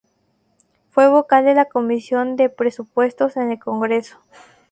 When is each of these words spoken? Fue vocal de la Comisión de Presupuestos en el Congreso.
Fue 0.89 1.07
vocal 1.09 1.45
de 1.45 1.53
la 1.53 1.65
Comisión 1.65 2.35
de 2.35 2.49
Presupuestos 2.49 3.37
en 3.37 3.51
el 3.51 3.59
Congreso. 3.59 4.17